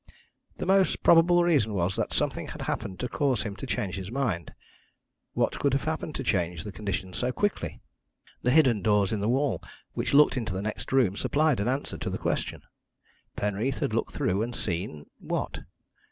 The 0.57 0.65
most 0.65 1.03
probable 1.03 1.43
reason 1.43 1.75
was 1.75 1.95
that 1.95 2.11
something 2.11 2.47
had 2.47 2.63
happened 2.63 2.99
to 3.01 3.07
cause 3.07 3.43
him 3.43 3.55
to 3.57 3.67
change 3.67 3.97
his 3.97 4.09
mind. 4.09 4.51
What 5.33 5.59
could 5.59 5.73
have 5.73 5.83
happened 5.83 6.15
to 6.15 6.23
change 6.23 6.63
the 6.63 6.71
conditions 6.71 7.19
so 7.19 7.31
quickly? 7.31 7.81
The 8.41 8.49
hidden 8.49 8.81
doors 8.81 9.13
in 9.13 9.19
the 9.19 9.29
wall, 9.29 9.61
which 9.93 10.15
looked 10.15 10.37
into 10.37 10.53
the 10.53 10.61
next 10.63 10.91
room, 10.91 11.15
supplied 11.15 11.59
an 11.59 11.67
answer 11.67 11.99
to 11.99 12.09
the 12.09 12.17
question. 12.17 12.63
Penreath 13.37 13.77
had 13.77 13.93
looked 13.93 14.15
through, 14.15 14.41
and 14.41 14.55
seen 14.55 15.05
what? 15.19 15.59